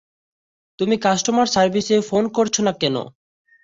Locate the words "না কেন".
2.59-2.95